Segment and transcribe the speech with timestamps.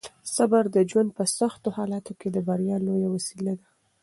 [0.35, 3.65] صبر د ژوند په سختو حالاتو کې د بریا لویه وسیله ده.